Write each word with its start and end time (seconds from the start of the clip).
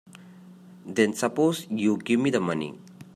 Then 0.83 1.13
suppose 1.13 1.67
you 1.69 1.95
give 1.97 2.19
me 2.19 2.31
the 2.31 2.39
money. 2.39 2.73